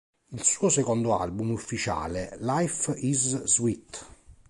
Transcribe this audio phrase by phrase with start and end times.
[0.31, 4.05] Il suo secondo album ufficiale "Life Is Sweet!